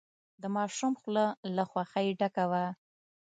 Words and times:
د 0.41 0.43
ماشوم 0.55 0.93
خوله 1.01 1.25
له 1.55 1.63
خوښۍ 1.71 2.07
ډکه 2.19 2.45
وه. 2.51 2.65